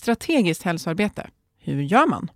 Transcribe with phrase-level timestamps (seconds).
[0.00, 1.30] Strategiskt hälsoarbete.
[1.58, 2.30] Hur gör man?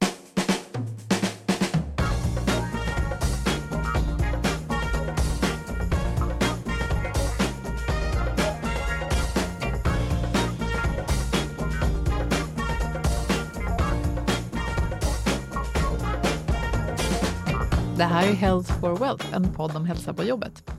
[17.97, 20.71] Det här är Health for Wealth, en podd om hälsa på jobbet.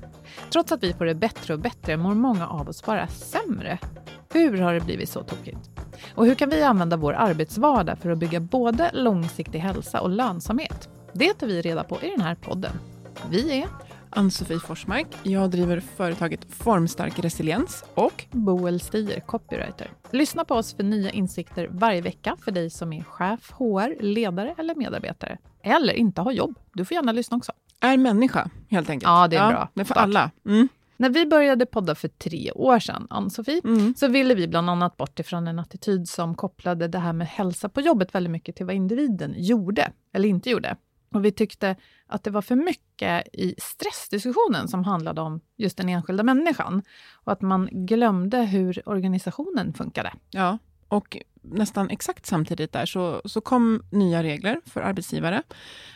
[0.51, 3.79] Trots att vi får det bättre och bättre mår många av oss bara sämre.
[4.33, 5.74] Hur har det blivit så tokigt?
[6.15, 10.89] Och hur kan vi använda vår arbetsvardag för att bygga både långsiktig hälsa och lönsamhet?
[11.13, 12.71] Det tar vi reda på i den här podden.
[13.29, 13.67] Vi är
[14.09, 15.07] Ann-Sofie Forsmark.
[15.23, 19.91] Jag driver företaget Formstark Resiliens och Boel Stier, copywriter.
[20.11, 24.55] Lyssna på oss för nya insikter varje vecka för dig som är chef, HR, ledare
[24.57, 25.37] eller medarbetare.
[25.63, 26.55] Eller inte har jobb.
[26.73, 27.51] Du får gärna lyssna också.
[27.81, 29.09] är människa, helt enkelt.
[29.09, 29.69] Ja, det är bra.
[29.73, 30.31] Det är för alla.
[30.45, 30.67] Mm.
[30.97, 33.93] När vi började podda för tre år sedan, Ann-Sofie, Mm.
[33.97, 37.69] så ville vi bland annat bort ifrån en attityd som kopplade det här med hälsa
[37.69, 40.75] på jobbet väldigt mycket till vad individen gjorde eller inte gjorde.
[41.13, 41.75] Och vi tyckte
[42.07, 46.81] att det var för mycket i stressdiskussionen som handlade om just den enskilda människan.
[47.13, 50.13] Och att man glömde hur organisationen funkade.
[50.31, 50.57] Ja,
[50.87, 55.43] och nästan exakt samtidigt där så, så kom nya regler för arbetsgivare,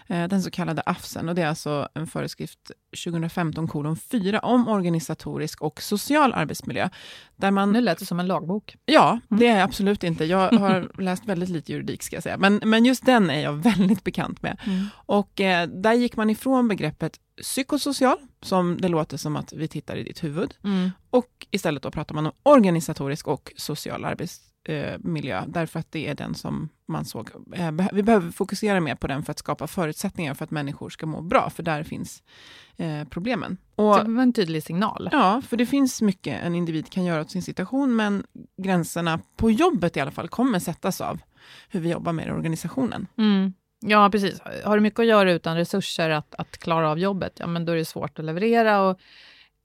[0.08, 2.72] eh, den så kallade AFSen, och det är alltså en föreskrift
[3.06, 6.90] 2015 kolon 4 om organisatorisk och social arbetsmiljö.
[7.36, 8.76] Där man, Nu lät det som en lagbok.
[8.86, 10.26] ja, det är absolut inte.
[10.26, 12.38] Jag har läst väldigt lite juridik, ska jag säga.
[12.38, 14.58] Men, men just den är jag väldigt bekant med.
[14.92, 19.96] Och eh, där gick man ifrån begreppet psykosocial, som det låter som att vi tittar
[19.96, 20.92] i ditt huvud, Mm.
[21.10, 24.49] och istället då pratar man om organisatorisk och social arbetsmiljö,
[25.47, 27.30] därför att det är den som man såg.
[27.53, 31.06] Eh, vi behöver fokusera mer på den för att skapa förutsättningar för att människor ska
[31.06, 32.24] må bra, för där finns
[32.78, 33.58] eh, problemen.
[33.75, 35.09] Och, det var en tydlig signal.
[35.12, 38.24] Ja, för det finns mycket en individ kan göra åt sin situation, men
[38.58, 41.19] gränserna på jobbet i alla fall kommer sättas av
[41.69, 43.08] hur vi jobbar med organisationen.
[43.18, 43.53] Mm.
[43.86, 44.42] Ja, precis.
[44.64, 47.72] Har du mycket att göra utan resurser att, att klara av jobbet, ja men då
[47.72, 48.81] är det svårt att leverera.
[48.81, 49.00] Och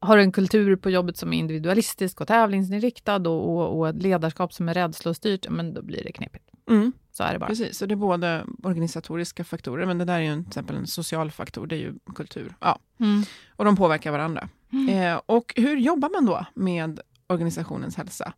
[0.04, 4.52] har en kultur på jobbet som är individualistisk och tävlingsinriktad och, och, och ett ledarskap
[4.52, 6.50] som är rädslostyrt, men då blir det knepigt.
[6.70, 6.92] Mm.
[7.12, 7.46] Så är det bara.
[7.46, 10.86] Precis, så det är både organisatoriska faktorer, men det där är ju till exempel en
[10.86, 12.54] social faktor, det är ju kultur.
[12.60, 12.78] Ja.
[13.00, 13.22] Mm.
[13.56, 14.48] Och de påverkar varandra.
[14.90, 18.32] Eh, och hur jobbar man då med organisationens hälsa?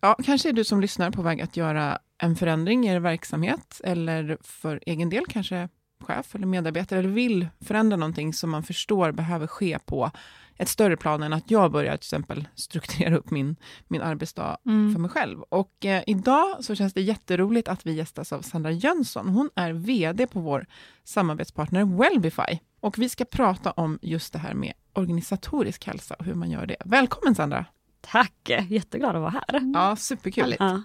[0.00, 3.80] Ja, kanske är du som lyssnar på väg att göra en förändring i er verksamhet,
[3.84, 5.68] eller för egen del kanske
[6.00, 10.10] chef eller medarbetare, eller vill förändra någonting som man förstår behöver ske på
[10.58, 13.56] ett större plan än att jag börjar till exempel strukturera upp min,
[13.88, 14.92] min arbetsdag Mm.
[14.92, 15.40] för mig själv.
[15.42, 19.28] Och eh, idag så känns det jätteroligt att vi gästas av Sandra Jönsson.
[19.28, 20.66] Hon är VD på vår
[21.04, 22.58] samarbetspartner Wellbify.
[22.80, 26.66] Och vi ska prata om just det här med organisatorisk hälsa och hur man gör
[26.66, 26.76] det.
[26.84, 27.64] Välkommen Sandra!
[28.00, 29.72] Tack, jätteglad att vara här.
[29.74, 30.56] Ja, superkul.
[30.58, 30.82] Ja.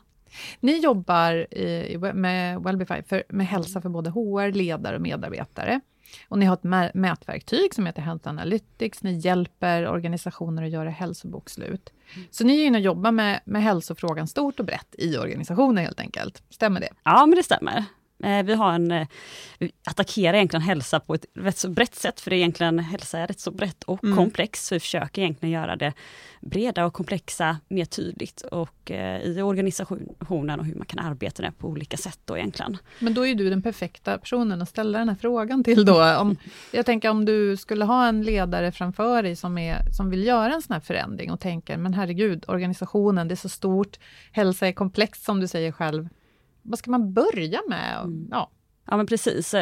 [0.59, 5.81] Ni jobbar i, i- med Wellbify för, med hälsa för både HR, ledare och medarbetare.
[6.27, 9.03] Och ni har ett mätverktyg som heter Health Analytics.
[9.03, 11.93] Ni hjälper organisationer att göra hälsobokslut.
[12.31, 15.99] Så ni är inne och jobbar med, med hälsofrågan stort och brett i organisationen helt
[15.99, 16.43] enkelt.
[16.49, 16.89] Stämmer det?
[17.03, 17.85] Ja, men det stämmer.
[18.23, 19.07] Eh, vi har en, eh,
[19.59, 23.27] vi attackerar egentligen hälsa på ett rätt så brett sätt, för det egentligen, hälsa är
[23.27, 24.17] rätt så brett och mm.
[24.17, 25.93] komplext, så vi försöker egentligen göra det
[26.41, 31.51] breda och komplexa mer tydligt och eh, i organisationen och hur man kan arbeta det
[31.51, 32.77] på olika sätt då egentligen.
[32.99, 36.15] Men då är du den perfekta personen att ställa den här frågan till då.
[36.15, 36.37] Om,
[36.71, 40.53] jag tänker om du skulle ha en ledare framför dig som, är, som vill göra
[40.53, 43.99] en sån här förändring och tänker, men herregud, organisationen, det är så stort,
[44.31, 46.09] hälsa är komplext som du säger själv,
[46.61, 47.97] vad ska man börja med?
[48.03, 48.27] Mm.
[48.31, 48.49] Ja.
[48.85, 49.55] ja, men precis.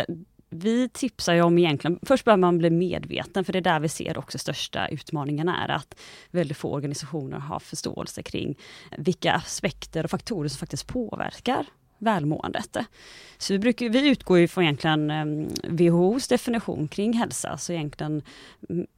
[0.50, 3.90] Vi tipsar ju om egentligen, först behöver man bli medveten, för det är där vi
[3.90, 6.00] ser också största utmaningen är, att
[6.32, 8.58] väldigt få organisationer har förståelse kring
[8.98, 11.66] vilka aspekter och faktorer som faktiskt påverkar
[11.98, 12.78] välmåendet.
[13.38, 18.22] Så vi, brukar, vi utgår ju från egentligen WHOs definition kring hälsa, så egentligen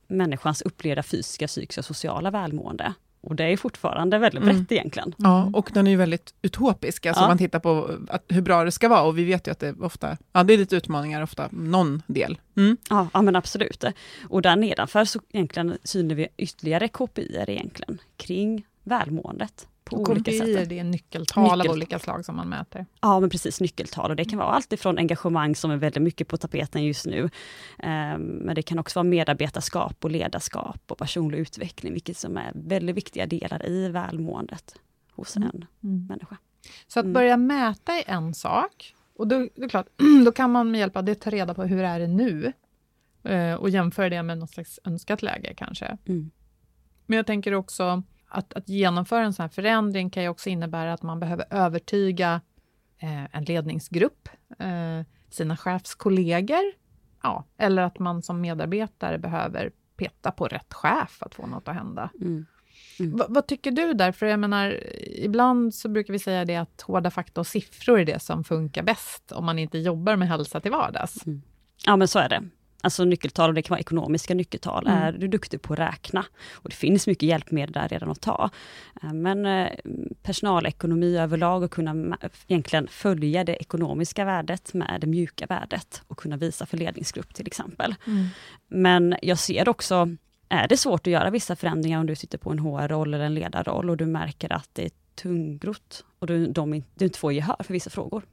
[0.08, 2.94] människans upplevda fysiska, psykiska och sociala välmående.
[3.24, 4.68] Och det är fortfarande väldigt brett mm.
[4.70, 5.16] egentligen.
[5.18, 7.28] Ja, och den är ju väldigt utopisk, alltså ja.
[7.28, 9.76] man tittar på att, hur bra det ska vara, och vi vet ju att det
[9.82, 12.40] ofta, ja det är lite utmaningar ofta, någon del.
[12.58, 12.78] Mm.
[12.90, 13.84] Ja, ja, men absolut.
[14.30, 20.32] Och där nedanför så egentligen synar vi ytterligare KPI egentligen, kring välmåendet på och olika
[20.32, 20.70] sätt.
[20.70, 21.70] det är nyckeltal Nyckel...
[21.70, 22.86] av olika slag som man mäter?
[23.02, 24.10] Ja, men precis, nyckeltal.
[24.10, 27.24] Och det kan vara allt ifrån engagemang som är väldigt mycket på tapeten just nu.
[27.24, 27.30] Um,
[28.24, 32.96] men det kan också vara medarbetarskap och ledarskap och personlig utveckling, vilket som är väldigt
[32.96, 34.76] viktiga delar i välmåendet
[35.12, 35.50] hos mm.
[35.54, 36.06] en mm.
[36.06, 36.38] människa.
[36.88, 37.14] Så att mm.
[37.14, 38.96] börja mäta är en sak.
[39.16, 39.88] Och då, det är klart,
[40.26, 42.54] då kan man med hjälp av det ta reda på hur är det nu?
[43.30, 45.98] Uh, och jämföra det med något slags önskat läge kanske.
[46.06, 46.32] Mm.
[47.06, 50.94] Men jag tänker också att, att genomföra en sån här förändring kan ju också innebära
[50.94, 52.42] att man behöver övertyga
[52.98, 54.30] eh, en ledningsgrupp,
[54.60, 56.72] eh, sina chefskollegor,
[57.24, 61.76] ja, eller att man som medarbetare behöver peta på rätt chef att få något att
[61.76, 62.10] hända.
[62.22, 62.46] Mm.
[63.00, 63.22] Mm.
[63.30, 64.12] vad tycker du där?
[64.12, 68.06] För jag menar, ibland så brukar vi säga det att hårda fakta och siffror är
[68.06, 71.26] det som funkar bäst om man inte jobbar med hälsa till vardags.
[71.26, 71.42] Mm.
[71.86, 72.44] Ja, men så är det.
[72.82, 74.88] Alltså nyckeltal, och det kan vara ekonomiska nyckeltal.
[74.88, 75.02] Mm.
[75.02, 76.26] Är du duktig på att räkna?
[76.52, 78.50] Och det finns mycket hjälpmedel där redan att ta.
[79.04, 79.72] Eh, men eh,
[80.24, 82.18] personalekonomi överlag och kunna
[82.48, 87.48] egentligen följa det ekonomiska värdet med det mjuka värdet och kunna visa för ledningsgrupp till
[87.48, 87.96] exempel.
[88.08, 88.28] Mm.
[88.68, 90.10] Men jag ser också,
[90.50, 93.34] är det svårt att göra vissa förändringar om du sitter på en HR-roll eller en
[93.34, 97.64] ledarroll och du märker att det är tungrot och du, de, du inte får gehör
[97.64, 98.24] för vissa frågor.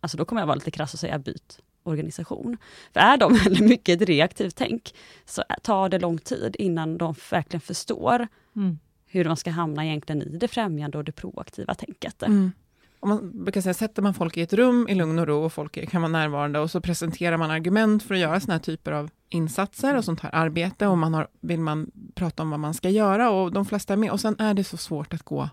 [0.00, 2.56] Alltså då kommer jag vara lite krass och säga byt organisation.
[2.92, 4.94] För är de väldigt mycket ett reaktivt tänk,
[5.24, 8.78] så tar det lång tid innan de verkligen förstår mm.
[9.06, 12.22] hur de ska hamna egentligen i det främjande och det proaktiva tänket.
[12.22, 12.52] Mm.
[13.00, 15.52] Om man brukar säga, sätter man folk i ett rum i lugn och ro och
[15.52, 18.92] folk kan vara närvarande och så presenterar man argument för att göra såna här typer
[18.92, 22.74] av insatser och sånt här arbete och man har, vill man prata om vad man
[22.74, 25.48] ska göra och de flesta är med och sen är det så svårt att gå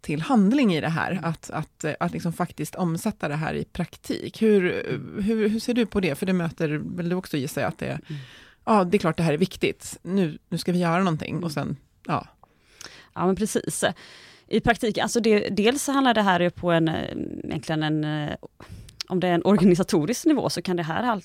[0.00, 1.24] till handling i det här, mm.
[1.24, 4.42] att, att, att liksom faktiskt omsätta det här i praktik.
[4.42, 4.62] Hur,
[5.22, 6.14] hur, hur ser du på det?
[6.14, 8.20] För det möter väl du också gissar jag att det är, mm.
[8.64, 11.40] ja det är klart det här är viktigt, nu, nu ska vi göra någonting och
[11.40, 11.50] mm.
[11.50, 11.76] sen,
[12.06, 12.26] ja.
[13.14, 13.84] Ja men precis.
[14.48, 18.30] I praktiken, alltså det, dels handlar det här på en, egentligen en
[19.10, 21.20] om det är en organisatorisk nivå så kan det här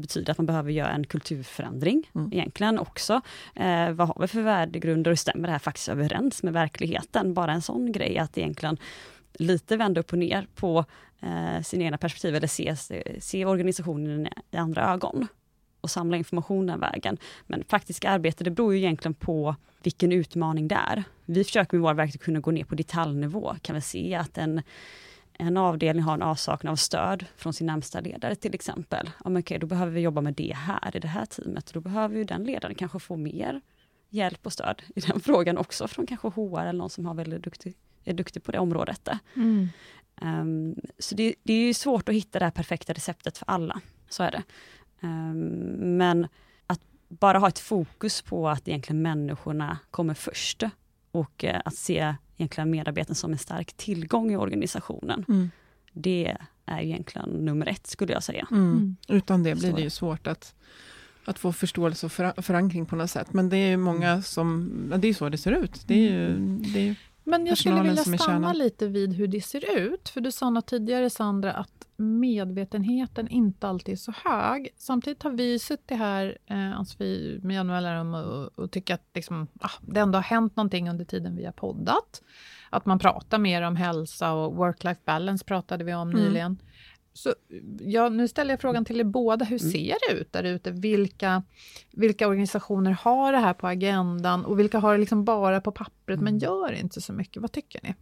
[0.00, 2.32] betyda att man behöver göra en kulturförändring mm.
[2.32, 3.20] egentligen också.
[3.54, 7.34] Eh, vad har vi för värdegrunder och stämmer det här faktiskt överens med verkligheten?
[7.34, 8.78] Bara en sån grej att egentligen
[9.32, 10.84] lite vända upp och ner på
[11.20, 12.76] eh, sina egna perspektiv eller se,
[13.20, 15.26] se organisationen i andra ögon
[15.80, 17.18] och samla information den vägen.
[17.46, 21.04] Men praktiska arbete, det beror ju egentligen på vilken utmaning det är.
[21.24, 23.56] Vi försöker med våra verktyg kunna gå ner på detaljnivå.
[23.62, 24.62] Kan vi se att en
[25.40, 29.10] en avdelning har en avsaknad av stöd från sin närmsta ledare till exempel.
[29.24, 31.72] Ja, men okej, då behöver vi jobba med det här i det här teamet.
[31.74, 33.60] Då behöver ju den ledaren kanske få mer
[34.08, 37.42] hjälp och stöd i den frågan också från kanske HR eller någon som har väldigt
[37.42, 39.08] duktig, är duktig på det området.
[39.36, 39.68] Mm.
[40.22, 44.22] Um, så det, det, är svårt att hitta det här perfekta receptet för alla, så
[44.22, 44.42] är det.
[45.00, 45.38] Um,
[45.96, 46.26] men
[46.66, 50.62] att bara ha ett fokus på att egentligen människorna kommer först
[51.10, 55.24] och uh, att se egentligen medarbetaren som en stark tillgång i organisationen.
[55.28, 55.50] Mm.
[55.92, 58.46] Det är egentligen nummer ett skulle jag säga.
[58.50, 58.62] Mm.
[58.62, 58.96] mm.
[59.08, 59.76] Utan det blir Så.
[59.76, 60.54] det ju svårt att,
[61.24, 63.32] att få förståelse och förankring på något sätt.
[63.32, 64.22] Men det är ju många mm.
[64.22, 65.82] som, det är så det ser ut.
[65.86, 66.62] Det är ju, mm.
[66.72, 70.08] det är men jag skulle vilja stanna lite vid hur det ser ut.
[70.08, 74.68] För du sa något tidigare Sandra, att medvetenheten inte alltid är så hög.
[74.76, 79.70] Samtidigt har vi suttit här, eh, Ann-Sofie med jämna och, och tycker att liksom, ah,
[79.80, 82.22] det ändå har hänt någonting under tiden vi har poddat.
[82.70, 86.22] Att man pratar mer om hälsa och work-life balance pratade vi om mm.
[86.22, 86.58] nyligen.
[87.12, 87.34] Så,
[87.80, 89.44] ja, nu ställer jag frågan till er båda.
[89.44, 89.72] Hur Mm.
[89.72, 90.70] ser det ut där ute?
[90.70, 91.42] Vilka,
[91.92, 96.20] vilka organisationer har det här på agendan och vilka har det liksom bara på pappret
[96.20, 97.42] men gör inte så mycket?
[97.42, 97.94] Vad tycker ni?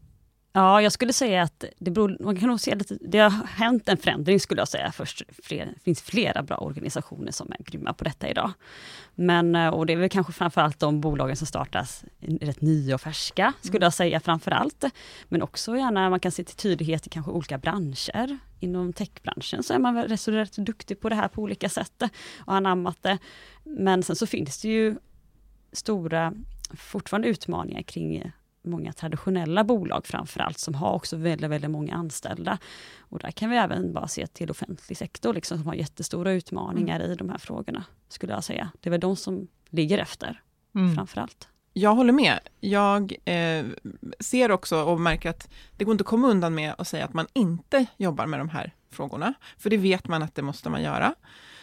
[0.52, 3.88] Ja, jag skulle säga att det, beror, man kan nog se lite, det har hänt
[3.88, 4.93] en förändring skulle jag säga.
[4.93, 8.52] Först, fler, det finns flera bra organisationer som är grymma på detta idag.
[9.14, 12.05] Men, eh, och det är väl kanske framförallt de bolagen som startas
[12.40, 14.85] rätt nya och färska, skulle jag säga framförallt.
[15.28, 18.38] Men också gärna, man kan se till tydlighet i kanske olika branscher.
[18.61, 22.02] Inom techbranschen så är man väl rätt, rätt duktig på det här på olika sätt
[22.38, 23.19] och anammat det.
[23.64, 24.97] Men sen så finns det ju
[25.73, 26.35] stora,
[26.76, 28.33] fortfarande utmaningar kring
[28.69, 32.59] många traditionella bolag framförallt som har också väldigt, väldigt många anställda.
[32.99, 37.01] Och där kan vi även bara se till offentlig sektor liksom, som har jättestora utmaningar
[37.01, 38.71] i de här frågorna, skulle jag säga.
[38.81, 40.43] Det är väl de som ligger efter,
[40.75, 40.95] Mm.
[40.95, 41.49] framförallt.
[41.73, 42.39] Jag håller med.
[42.61, 43.67] Jag eh,
[44.21, 47.15] ser också och märker att det går inte att komma undan med att säga att
[47.15, 49.35] man inte jobbar med de här frågorna.
[49.59, 51.15] För det vet man att det måste man göra.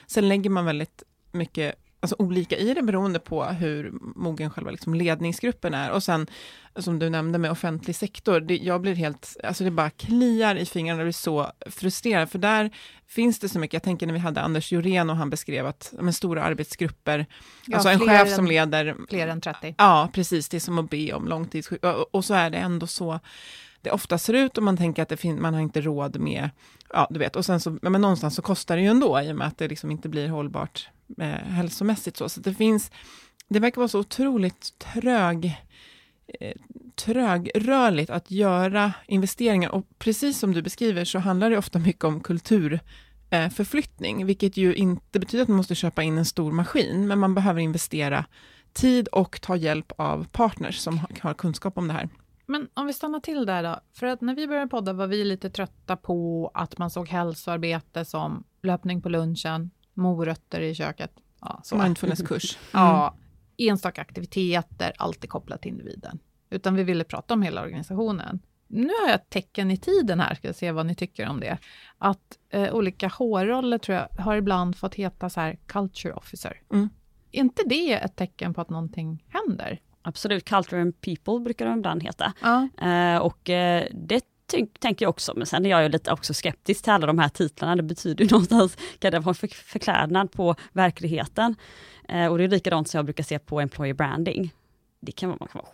[0.08, 4.94] Sen lägger man väldigt mycket alltså olika i det beroende på hur mogen själva liksom
[4.94, 5.92] ledningsgruppen är.
[5.92, 6.28] Och sen,
[6.76, 10.66] som du nämnde med offentlig sektor, det, jag blir helt, alltså det bara kliar i
[10.66, 12.72] fingrarna och blir så frustrerad, för där
[13.08, 15.94] finns det så mycket, jag tänker när vi hade Anders Jorén och han beskrev att
[16.00, 17.26] men, stora arbetsgrupper,
[17.66, 19.76] Ja, alltså en chef som leder Fler än 30.
[19.78, 20.50] Ja, precis.
[20.50, 21.84] Det är som att be om långtidssjuk.
[21.84, 23.20] Och, och så är det ändå så
[23.86, 26.50] det ofta ser ut och man tänker att det fin- man har inte råd med,
[26.94, 29.36] ja du vet, och sen så, men någonstans så kostar det ju ändå i och
[29.36, 32.30] med att det liksom inte blir hållbart eh, hälsomässigt så.
[32.30, 32.92] Så det finns,
[33.48, 35.46] det verkar vara så otroligt trög,
[36.40, 36.54] eh,
[36.96, 42.20] trögrörligt att göra investeringar och precis som du beskriver så handlar det ofta mycket om
[42.20, 42.80] kultur
[43.30, 47.20] eh, förflyttning, vilket ju inte betyder att man måste köpa in en stor maskin, men
[47.20, 48.26] man behöver investera
[48.74, 52.10] tid och ta hjälp av partners som har kunskap om det här.
[52.46, 53.80] Men om vi stannar till där då.
[53.94, 58.06] För att när vi började podda var vi lite trötta på att man såg hälsoarbete
[58.06, 61.12] som löpning på lunchen, morötter i köket.
[61.42, 61.76] Ja, så.
[61.76, 62.58] Mindfulnesskurs.
[62.72, 63.16] Ja,
[63.58, 66.20] enstaka aktiviteter, alltid kopplat till individen.
[66.50, 68.40] Utan vi ville prata om hela organisationen.
[68.68, 71.40] Nu har jag ett tecken i tiden här, ska jag se vad ni tycker om
[71.40, 71.58] det.
[71.98, 76.62] Att eh, olika HR-roller tror jag har ibland fått heta så här culture officer.
[76.74, 76.90] Mm.
[77.32, 79.80] Är inte det ett tecken på att någonting händer?
[80.08, 82.34] Absolut, Culture and People brukar de ibland heta.
[82.42, 82.68] Ja.
[82.88, 84.22] Eh, och eh, det
[84.80, 87.30] tänker jag också, men sen är jag ju lite också skeptisk till alla de här
[87.30, 87.76] titlarna.
[87.76, 91.56] Det betyder ju någonstans, kan det vara en för- förklädnad på verkligheten?
[92.10, 94.54] Eh, och det är likadant som jag brukar se på employer branding.
[95.00, 95.72] Det kan vara, man kan vara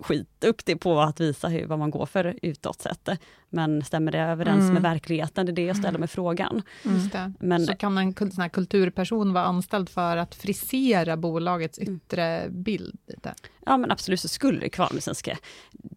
[0.00, 3.08] skitduktig på att visa hur, vad man går för utåt sett.
[3.48, 4.74] Men stämmer det överens Mm.
[4.74, 5.46] med verkligheten?
[5.46, 6.62] Det är det jag ställer mig frågan.
[6.82, 7.32] Just det.
[7.40, 12.98] Men- så kan en sån här kulturperson vara anställd för att frisera bolagets yttre bild
[13.06, 13.34] lite.
[13.66, 14.68] Ja men absolut så skulle det
[15.00, 15.32] sen, ska,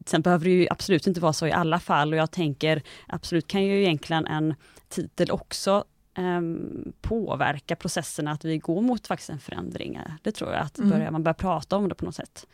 [0.06, 3.48] sen behöver det ju absolut inte vara så i alla fall och jag tänker absolut
[3.48, 4.54] kan ju egentligen en
[4.90, 5.84] titel också
[6.16, 10.00] ehm, påverka processerna att vi går mot faktiskt en förändring.
[10.22, 10.90] Det tror jag att Mm.
[10.90, 12.46] börja, man börjar prata om det på något sätt.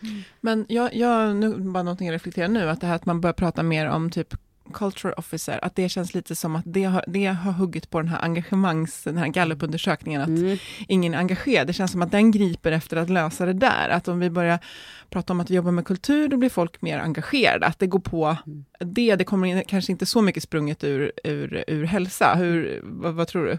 [0.42, 3.34] Men jag, jag, nu bara någonting jag reflekterar nu, att det här att man börjar
[3.34, 4.34] prata mer om typ
[4.72, 8.08] culture officer, att det känns lite som att det har, det har huggit på den
[8.08, 10.58] här engagemangs, den här gallupundersökningen, att Mm.
[10.88, 11.68] ingen är engagerad.
[11.68, 13.90] Det känns som att den griper efter att lösa det där.
[13.90, 14.60] Att om vi börjar
[15.10, 17.66] prata om att vi jobbar med kultur, då blir folk mer engagerade.
[17.66, 18.66] Att det går på Mm.
[18.80, 22.36] det, det kommer in, kanske inte så mycket sprunget ur, ur, ur hälsa.
[22.36, 23.58] Hur, vad, vad tror du?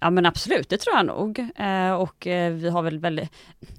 [0.00, 1.38] Ja men absolut, det tror jag nog.
[1.56, 3.30] Eh, och eh, vi har väl väldigt,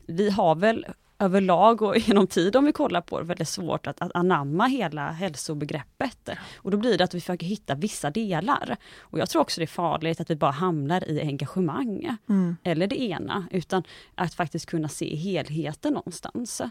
[0.08, 0.86] vi har väl
[1.20, 5.12] överlag och genom tid om vi kollar på det, väldigt svårt att, att anamma hela
[5.12, 6.30] hälsobegreppet.
[6.56, 8.78] Och då blir det att vi försöker hitta vissa delar.
[9.00, 12.18] Och jag tror också det är farligt att vi bara hamnar i engagemang.
[12.30, 12.58] Mm.
[12.64, 13.84] Eller det ena, utan
[14.16, 16.62] att faktiskt kunna se helheten någonstans.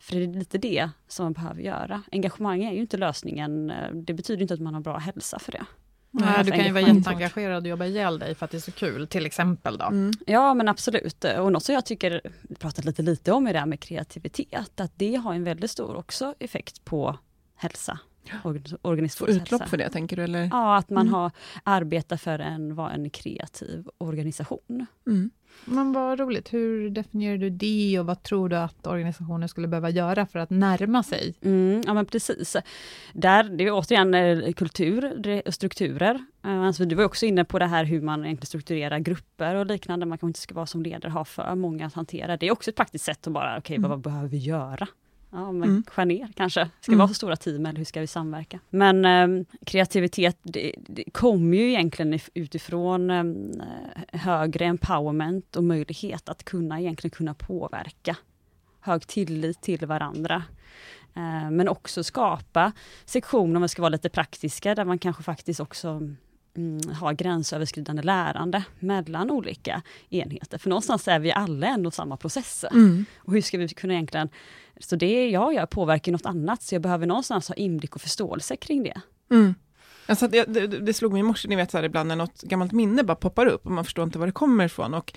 [0.00, 2.02] För det är lite det som man behöver göra.
[2.12, 5.66] Engagemang är ju inte lösningen, det betyder inte att man har bra hälsa för det.
[6.10, 8.72] Nej, du kan ju vara jätteengagerad och jobba ihjäl dig för att det är så
[8.72, 9.78] kul, till exempel.
[9.78, 9.84] Då.
[9.86, 10.12] Mm.
[10.26, 13.58] Ja men absolut, och något som jag tycker, vi pratat lite lite om är det
[13.58, 17.18] här med kreativitet, att det har en väldigt stor också effekt på
[17.56, 17.98] hälsa,
[18.82, 20.24] organ- Få utlopp för det, tänker du?
[20.24, 20.48] Eller?
[20.52, 21.14] Ja, att man Mm.
[21.14, 21.30] har
[21.64, 24.86] arbetat för en, vara en kreativ organisation.
[25.06, 25.30] Mm.
[25.64, 29.90] Men vad roligt, hur definierar du det och vad tror du att organisationer skulle behöva
[29.90, 31.34] göra för att närma sig?
[31.42, 32.56] Mm, ja men precis.
[33.12, 36.24] Där, det är återigen eh, kultur är strukturer.
[36.44, 39.66] Eh, Alltså, du var också inne på det här hur man egentligen strukturerar grupper och
[39.66, 40.06] liknande.
[40.06, 42.36] Man kanske inte ska vara som ledare, ha för många att hantera.
[42.36, 43.90] Det är också ett praktiskt sätt att bara, okej Mm.
[43.90, 44.86] vad behöver vi göra?
[45.30, 45.84] Ja, men Mm.
[45.86, 46.68] skär ner kanske.
[46.80, 46.98] Ska Mm.
[46.98, 48.58] vara så stora team eller hur ska vi samverka?
[48.70, 53.24] Men eh, kreativitet, det, det kommer ju egentligen if- utifrån eh,
[54.20, 58.16] högre empowerment och möjlighet att kunna egentligen kunna påverka.
[58.80, 60.42] Hög tillit till varandra.
[61.16, 62.72] Eh, men också skapa
[63.04, 65.88] sektioner, om man ska vara lite praktiska, där man kanske faktiskt också
[66.56, 70.58] mm, ha gränsöverskridande lärande mellan olika enheter.
[70.58, 72.64] För någonstans är vi alla och samma process.
[72.72, 73.04] Mm.
[73.18, 74.28] Och hur ska vi kunna egentligen...
[74.80, 78.56] Så det jag gör påverkar något annat, så jag behöver någonstans ha inblick och förståelse
[78.56, 79.00] kring det.
[79.30, 79.54] Mm.
[80.06, 82.42] Alltså det, det, det slog mig i morse, ni vet så här, ibland när något
[82.42, 84.94] gammalt minne bara poppar upp och man förstår inte var det kommer ifrån.
[84.94, 85.12] Och,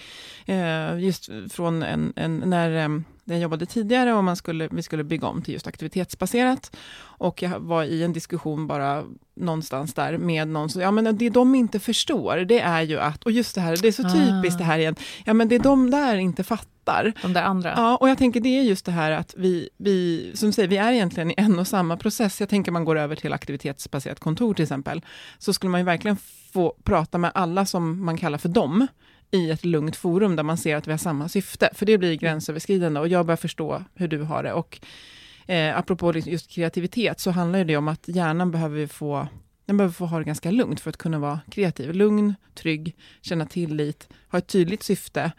[0.45, 5.03] eh, just från en, en när eh, jag jobbade tidigare och man skulle, vi skulle
[5.03, 6.75] bygga om till just aktivitetsbaserat.
[7.01, 9.03] Och jag var i en diskussion bara
[9.35, 13.23] någonstans där med någon, så, ja men det de inte förstår, det är ju att,
[13.23, 15.91] och just det här, det är så typiskt det här igen, ja men det de
[15.91, 17.73] där inte fattar, De där andra.
[17.75, 20.77] Ja, och jag tänker det är just det här att vi, vi, som säger, vi
[20.77, 22.39] är egentligen i en och samma process.
[22.39, 25.01] Jag tänker man går över till aktivitetsbaserat kontor till exempel,
[25.37, 26.17] så skulle man ju verkligen
[26.53, 28.87] få prata med alla som man kallar för dem,
[29.31, 32.15] i ett lugnt forum där man ser att vi har samma syfte, för det blir
[32.15, 34.53] gränsöverskridande och jag börjar förstå hur du har det.
[34.53, 34.79] Och
[35.47, 39.27] eh, apropå just kreativitet så handlar det om att hjärnan behöver få
[39.65, 41.93] den behöver få ha det ganska lugnt för att kunna vara kreativ.
[41.93, 45.31] Lugn, trygg, känna tillit, ha ett tydligt syfte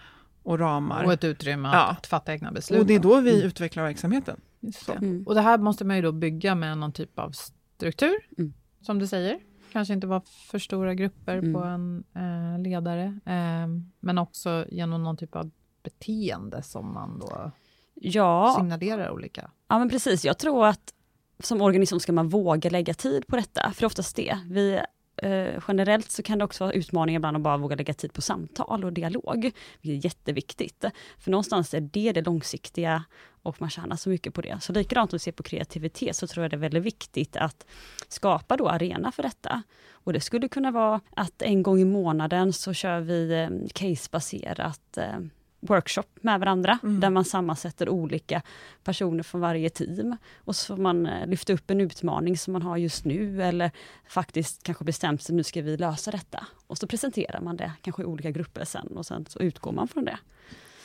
[0.42, 1.04] och ramar.
[1.04, 1.86] Och ett utrymme Ja.
[1.86, 2.80] att fatta egna beslut.
[2.80, 3.46] Och det är då vi Mm.
[3.46, 4.40] utvecklar verksamheten.
[4.60, 4.92] Just det.
[4.92, 5.22] Mm.
[5.26, 8.52] Och det här måste man ju då bygga med någon typ av struktur, Mm.
[8.82, 9.38] som du säger.
[9.72, 11.52] Kanske inte vara för stora grupper Mm.
[11.54, 13.68] på en eh, ledare, eh,
[14.00, 15.50] men också genom någon typ av
[15.82, 17.50] beteende som man då
[17.94, 19.50] Ja, signalerar olika.
[19.68, 20.94] Ja men precis, jag tror att
[21.38, 24.38] som organisation ska man våga lägga tid på detta, för det är oftast det.
[24.50, 24.80] Vi,
[25.16, 28.22] eh, generellt så kan det också vara utmaningar ibland att bara våga lägga tid på
[28.22, 30.84] samtal och dialog, vilket är jätteviktigt.
[31.18, 33.04] För någonstans är det det långsiktiga
[33.42, 34.58] och man tjänar så mycket på det.
[34.60, 37.66] Så likadant om vi ser på kreativitet så tror jag det är väldigt viktigt att
[38.08, 39.62] skapa då arena för detta.
[39.90, 44.98] Och det skulle kunna vara att en gång i månaden så kör vi eh, casebaserat
[44.98, 45.18] eh,
[45.66, 47.00] workshop med varandra, Mm.
[47.00, 48.42] där man sammansätter olika
[48.84, 50.16] personer från varje team.
[50.38, 53.70] Och så får man eh, lyfta upp en utmaning som man har just nu, eller
[54.08, 56.46] faktiskt kanske bestämt sig, nu ska vi lösa detta.
[56.66, 59.88] Och så presenterar man det kanske i olika grupper sen, och sen så utgår man
[59.88, 60.18] från det.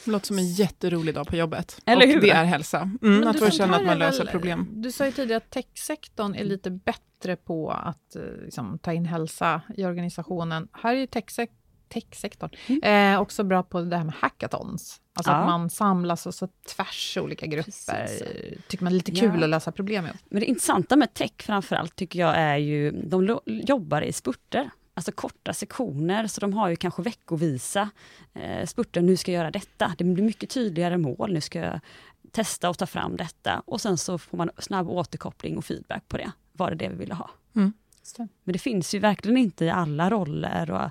[0.05, 1.81] Det låter som en jätterolig dag på jobbet.
[1.85, 2.21] Eller och hur?
[2.21, 2.91] det är hälsa.
[3.01, 4.67] Mm, att du, få känna att man löser väl- problem.
[4.71, 9.05] Du sa ju tidigare att techsektorn är lite bättre på att eh, liksom, ta in
[9.05, 10.67] hälsa i organisationen.
[10.71, 11.49] Här är ju techsek-
[11.89, 12.49] techsektorn
[12.83, 15.01] eh, också bra på det här med hackathons.
[15.13, 15.39] Alltså Mm.
[15.41, 15.45] Ja.
[15.45, 17.71] att man samlas och så tvärs olika grupper.
[17.71, 18.23] Precis.
[18.67, 19.43] Tycker man är lite kul Ja.
[19.43, 20.17] att lösa problem med.
[20.29, 24.69] Men det intressanta med tech framförallt tycker jag är ju, de jobbar i spurter.
[24.93, 27.89] Alltså korta sektioner, så de har ju kanske veckovisa
[28.33, 29.01] eh, spurter.
[29.01, 29.95] Nu ska jag göra detta.
[29.97, 31.33] Det blir mycket tydligare mål.
[31.33, 31.79] Nu ska jag
[32.31, 33.61] testa och ta fram detta.
[33.65, 36.31] Och sen så får man snabb återkoppling och feedback på det.
[36.53, 37.29] Var det det vi ville ha?
[37.55, 37.73] Mm.
[38.43, 40.89] Men det finns ju verkligen inte i alla roller och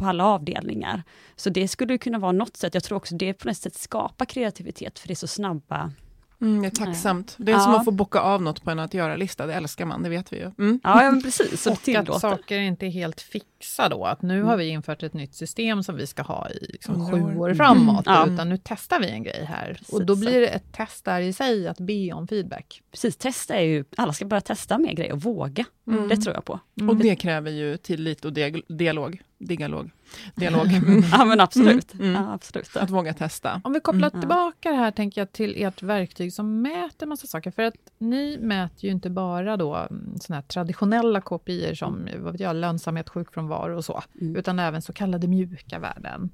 [0.00, 1.02] på alla avdelningar.
[1.36, 2.74] Så det skulle kunna vara något sätt.
[2.74, 5.92] Jag tror också det på något sätt skapar kreativitet, för det är så snabba
[6.40, 7.34] Mm, det är tacksamt.
[7.38, 7.60] Det är Ja.
[7.60, 9.46] som att få bocka av något på en att göra-lista.
[9.46, 10.42] Det älskar man, det vet vi ju.
[10.42, 10.80] Mm.
[10.84, 11.66] Ja, ja men precis.
[11.66, 14.04] Och att saker inte är helt fixa då.
[14.04, 17.22] Att nu har vi infört ett nytt system som vi ska ha i liksom sju
[17.22, 17.38] år.
[17.38, 18.02] år framåt.
[18.06, 18.26] Ja.
[18.26, 19.74] Utan nu testar vi en grej här.
[19.74, 19.94] Precis.
[19.94, 22.82] Och då blir det ett test där i sig att be om feedback.
[22.90, 25.64] Precis, testa är ju, alla ska börja testa mer grejer och våga.
[25.86, 26.08] Mm.
[26.08, 26.60] Det tror jag på.
[26.88, 28.32] Och det kräver ju tillit och
[28.68, 29.22] dialog.
[29.40, 29.90] Dialog.
[30.34, 30.66] Dialog.
[30.72, 31.02] Mm.
[31.12, 31.94] Ja men absolut.
[31.94, 32.22] Mm, mm.
[32.22, 32.76] Ja, absolut.
[32.76, 33.60] Att våga testa.
[33.64, 34.20] Om vi kopplar Mm.
[34.20, 37.50] tillbaka det här tänker jag till ert verktyg som mäter massa saker.
[37.50, 42.32] För att ni mäter ju inte bara då mm, såna här traditionella KPI som vad
[42.32, 44.02] vet jag, lönsamhet, sjukfrånvaro och så.
[44.20, 44.36] Mm.
[44.36, 46.30] Utan även så kallade mjuka värden.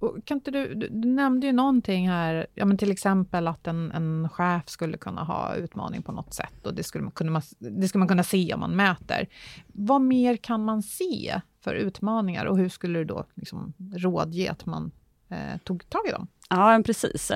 [0.00, 3.66] Och kan inte du, du, du nämnde ju någonting här, ja, men till exempel att
[3.66, 7.42] en, en chef skulle kunna ha utmaning på något sätt och det skulle, man kunna,
[7.58, 9.28] det skulle man kunna se om man mäter.
[9.66, 14.66] Vad mer kan man se för utmaningar och hur skulle du då liksom rådge att
[14.66, 14.90] man
[15.28, 16.26] eh, tog tag i dem?
[16.50, 17.32] Ja, precis.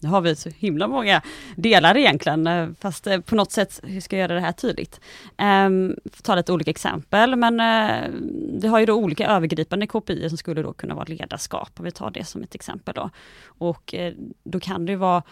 [0.00, 1.22] Nu har vi så himla många
[1.56, 5.00] delar egentligen, eh, fast eh, på något sätt, hur ska jag göra det här tydligt?
[5.38, 8.14] Um, ta lite olika exempel, men uh,
[8.60, 11.90] vi har ju då olika övergripande KPI som skulle då kunna vara ledarskap, och vi
[11.90, 13.10] tar det som ett exempel då.
[13.46, 14.12] Och uh,
[14.44, 15.22] då kan det vara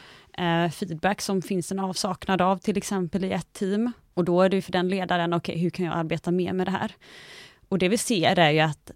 [0.40, 3.92] uh, feedback som finns en avsaknad av, till exempel i ett team.
[4.14, 6.52] Och då är det ju för den ledaren, okej, okay, hur kan jag arbeta mer
[6.52, 6.92] med det här?
[7.68, 8.90] Och det vi ser är ju att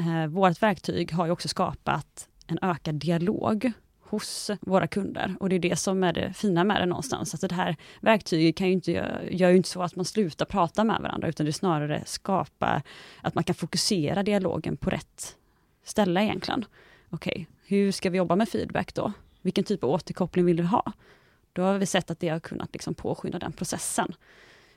[0.00, 3.72] uh, vårt verktyg har ju också skapat en ökad dialog
[4.12, 5.34] hos våra kunder.
[5.40, 7.34] Och det är det som är det fina med det någonstans.
[7.34, 8.90] att det här verktyget kan ju inte,
[9.30, 12.82] gör ju inte så att man slutar prata med varandra, utan det snarare skapar
[13.20, 15.36] att man kan fokusera dialogen på rätt
[15.84, 16.64] ställe egentligen.
[17.10, 19.12] Okej, okay, hur ska vi jobba med feedback då?
[19.42, 20.92] Vilken typ av återkoppling vill du ha?
[21.52, 24.14] Då har vi sett att det har kunnat liksom påskynda den processen.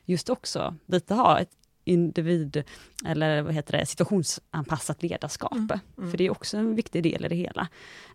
[0.05, 1.51] Just också lite ha ett
[1.85, 2.63] individ
[3.05, 5.53] eller vad heter det, situationsanpassat ledarskap.
[5.53, 6.11] Mm, mm.
[6.11, 7.67] För det är också en viktig del i det hela.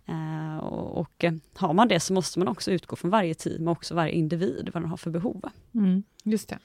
[0.09, 3.73] Uh, och, och har man det så måste man också utgå från varje team och
[3.73, 5.49] också varje individ, vad de har för behov.
[5.75, 6.59] Mm, just det.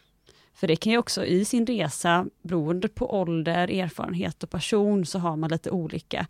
[0.55, 5.19] För det kan ju också i sin resa, beroende på ålder, erfarenhet och person, så
[5.19, 6.27] har man lite olika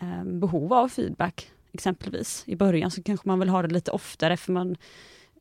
[0.00, 1.50] eh, behov av feedback.
[1.72, 4.76] Exempelvis i början så kanske man vill ha det lite oftare, för man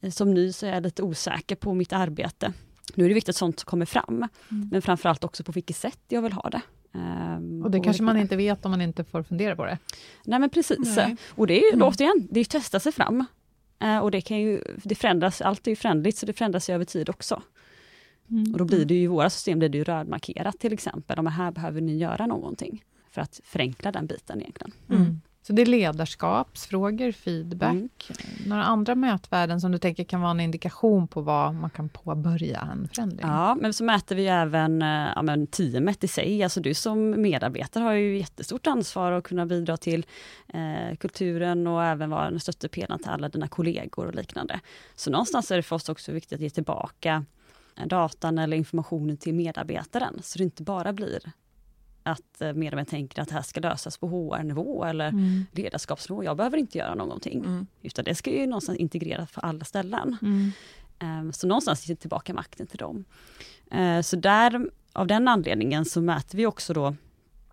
[0.01, 2.53] eh, som ny så är jag lite osäker på mitt arbete.
[2.95, 4.69] Nu är det viktigt att sånt kommer fram, mm.
[4.71, 6.61] men framförallt också på vilket sätt jag vill ha det.
[6.91, 9.77] Um, och det och kanske man inte vet om man inte får fundera på det?
[10.23, 10.95] Nej men precis.
[10.97, 11.15] Nej.
[11.29, 11.87] Och det är ju mm.
[11.87, 13.25] återigen, det är att testa sig fram.
[13.83, 16.73] Uh, och det kan ju, det förändras, allt är ju förändligt, så det förändras ju
[16.73, 17.41] över tid också.
[18.29, 18.51] Mm.
[18.51, 21.27] Och då blir det ju i våra system blir det ju rödmarkerat till exempel, om
[21.27, 24.71] här behöver ni göra någonting, för att förenkla den biten egentligen.
[24.89, 25.21] Mm.
[25.41, 27.71] Så det är ledarskapsfrågor, feedback.
[27.73, 27.89] Mm.
[28.45, 32.67] Några andra mätvärden som du tänker kan vara en indikation på vad man kan påbörja
[32.71, 33.19] en förändring?
[33.21, 36.43] Ja, men så mäter vi även eh, ja, men teamet i sig.
[36.43, 40.05] Alltså du som medarbetare har ju jättestort ansvar att kunna bidra till
[40.47, 44.59] eh, kulturen och även vara en stöttepelare till alla dina kollegor och liknande.
[44.95, 47.25] Så någonstans är det för oss också viktigt att ge tillbaka
[47.85, 51.19] datan eller informationen till medarbetaren, så det inte bara blir
[52.11, 55.45] att eh, medlemmar tänker att det här ska lösas på HR-nivå eller mm.
[55.51, 56.23] ledarskapsnivå.
[56.23, 57.45] Jag behöver inte göra någonting.
[57.45, 57.67] Mm.
[57.81, 60.17] Utan det ska ju någonstans integreras för alla ställen.
[60.21, 60.51] Mm.
[61.01, 63.05] Um, så någonstans ge tillbaka makten till dem.
[63.75, 66.95] Uh, så där, av den anledningen så mäter vi också då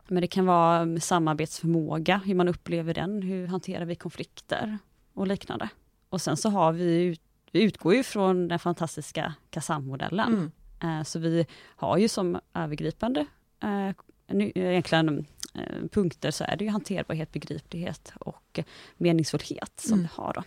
[0.09, 4.79] men det kan vara samarbetsförmåga, hur man upplever den, hur hanterar vi konflikter
[5.15, 5.69] och liknande.
[6.09, 7.19] Och sen så har vi,
[7.53, 10.51] vi utgår ju från den fantastiska KASAM-modellen.
[10.83, 10.99] Mm.
[10.99, 13.27] Uh, så vi har ju som övergripande
[13.65, 13.91] uh,
[14.29, 18.61] egentligen eh, punkter så är det ju hanterbarhet, begriplighet och
[18.97, 20.03] meningsfullhet som mm.
[20.03, 20.33] vi har.
[20.33, 20.43] Då.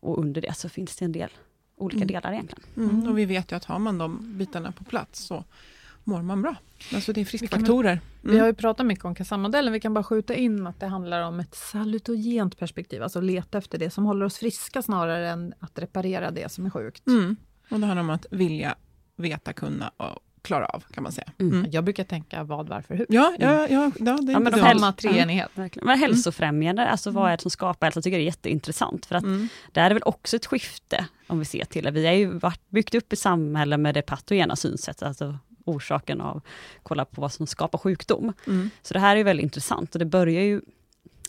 [0.00, 1.30] Och under det så finns det en del
[1.76, 2.08] olika mm.
[2.08, 2.64] delar egentligen.
[2.76, 3.08] Mm.
[3.08, 5.44] Och vi vet ju att har man de bitarna på plats så
[6.04, 6.56] mår man bra.
[6.94, 7.90] Alltså det är friskfaktorer.
[7.92, 8.34] Mm.
[8.34, 11.22] Vi har ju pratat mycket om KASAM-modellen, vi kan bara skjuta in att det handlar
[11.22, 15.78] om ett salutogent perspektiv, alltså leta efter det som håller oss friska snarare än att
[15.78, 17.06] reparera det som är sjukt.
[17.06, 17.36] Mm.
[17.70, 18.74] Och det handlar om att vilja,
[19.16, 21.32] veta, kunna och klara av, kan man säga.
[21.38, 21.58] Mm.
[21.58, 21.70] mm.
[21.70, 23.06] Jag brukar tänka vad, varför, hur.
[23.08, 25.50] Ja, ja, ja, ja det är ja, men de samma treenighet.
[25.54, 27.98] Ja, men hälsofrämjande, alltså vad är det som skapar hälsa?
[27.98, 29.48] Jag tycker det är jätteintressant, för att mm.
[29.72, 31.90] det är väl också ett skifte, om vi ser till det.
[31.90, 36.40] Vi har ju varit, byggt upp ett samhälle med det patogena synsättet, alltså orsaken av,
[36.82, 38.32] kolla på vad som skapar sjukdom.
[38.46, 38.70] Mm.
[38.82, 40.60] Så det här är väldigt intressant och det börjar ju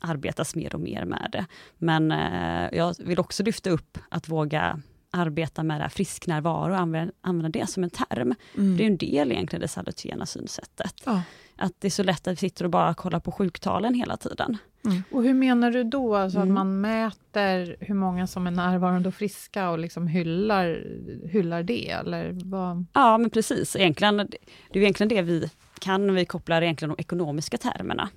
[0.02, 1.46] arbetas mer och mer med det.
[1.78, 6.80] Men eh, jag vill också lyfta upp att våga arbeta med det här frisknärvaro och
[6.80, 8.36] använda, använda det som en term.
[8.58, 8.78] Mm.
[8.78, 11.02] Det är en del egentligen det salutena synsättet.
[11.06, 11.22] Ja.
[11.56, 14.58] Att det är så lätt att vi sitter och bara kollar på sjuktalen hela tiden.
[14.86, 15.04] Mm.
[15.12, 16.16] Och hur menar du då?
[16.16, 16.50] Alltså mm.
[16.50, 20.84] att man mäter hur många som är närvarande och friska och liksom hyllar,
[21.28, 21.90] hyllar det?
[21.90, 22.86] Eller vad?
[22.94, 23.76] Ja, men precis.
[23.76, 28.10] Egentligen, det är egentligen det vi kan, vi kopplar egentligen de ekonomiska termerna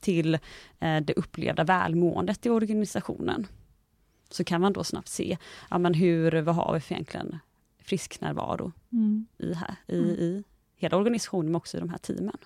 [0.00, 0.34] till
[0.80, 3.46] eh, det upplevda välmåendet i organisationen
[4.30, 5.38] så kan man då snabbt se,
[5.70, 7.38] ja, men hur, vad har vi för egentligen
[7.78, 9.26] frisknärvaro mm.
[9.38, 10.10] i, här, i, mm.
[10.10, 10.44] i
[10.76, 12.36] hela organisationen, men också i de här teamen.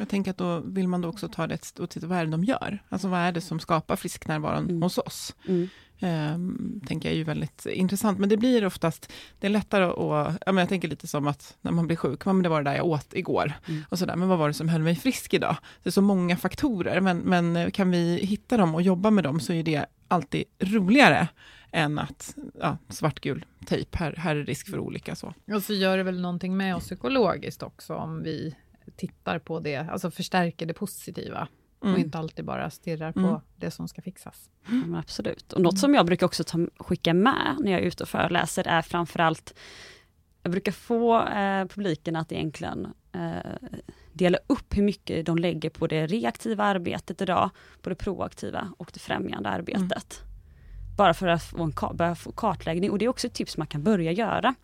[0.00, 2.30] Jag tänker att då vill man då också ta det och titta, vad är det
[2.30, 2.82] de gör?
[2.88, 4.82] Alltså vad är det som skapar frisknärvaron mm.
[4.82, 5.34] hos oss?
[5.48, 5.68] Mm.
[6.02, 10.38] Um, tänker jag är ju väldigt intressant, men det blir oftast, det är lättare att,
[10.46, 12.70] ja, men jag tänker lite som att när man blir sjuk, men det var det
[12.70, 13.84] där jag åt igår, mm.
[13.88, 15.56] och sådär, men vad var det som höll mig frisk idag?
[15.82, 19.40] Det är så många faktorer, men, men kan vi hitta dem och jobba med dem,
[19.40, 21.28] så är det alltid roligare
[21.72, 25.16] än att ja, svartgul tejp, här, här är risk för olika.
[25.16, 25.34] Så.
[25.54, 28.54] Och så gör det väl någonting med oss psykologiskt också, om vi
[28.96, 31.48] tittar på det, alltså förstärker det positiva.
[31.82, 31.94] Mm.
[31.94, 33.40] Och inte alltid bara stirrar på mm.
[33.56, 34.50] det som ska fixas.
[34.66, 35.52] Ja, absolut.
[35.52, 38.68] Och något som jag brukar också ta, skicka med när jag är ute och föreläser
[38.68, 39.54] är framförallt,
[40.42, 43.68] jag brukar få eh, publiken att egentligen eh,
[44.12, 47.50] dela upp hur mycket de lägger på det reaktiva arbetet idag,
[47.82, 50.22] på det proaktiva och det främjande arbetet.
[50.22, 50.30] Mm.
[50.96, 52.90] Bara för att få en börja få kartläggning.
[52.90, 54.54] Och det är också ett tips man kan börja göra.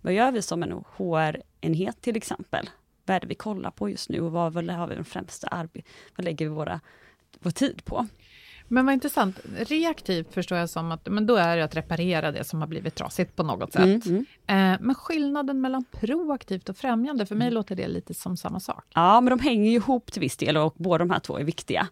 [0.00, 2.70] Vad gör vi som en HR-enhet till exempel?
[3.06, 5.92] Vad är det vi kollar på just nu och vad har vi den främsta arbetet?
[6.16, 6.80] Vad lägger vi våra,
[7.40, 8.06] vår tid på?
[8.68, 9.40] Men vad intressant.
[9.56, 12.94] Reaktivt förstår jag som att men då är det att reparera det som har blivit
[12.94, 14.06] trasigt på något sätt.
[14.06, 14.74] Mm, mm.
[14.74, 17.54] Eh, men skillnaden mellan proaktivt och främjande, för mig mm.
[17.54, 18.84] låter det lite som samma sak.
[18.94, 21.44] Ja, men de hänger ju ihop till viss del och båda de här två är
[21.44, 21.88] viktiga.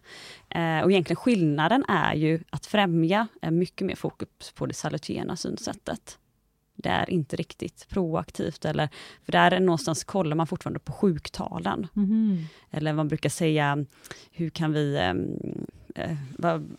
[0.49, 5.35] Eh, och egentligen skillnaden är ju att främja är mycket mer fokus på det salutena
[5.35, 6.17] synsättet.
[6.85, 8.89] Det är inte riktigt proaktivt, eller,
[9.23, 11.87] för där är någonstans kollar man fortfarande på sjuktalen.
[11.95, 12.37] Mm.
[12.71, 13.85] Eller man brukar säga,
[14.31, 15.39] hur kan vi ehm,
[15.95, 16.77] eh, vad,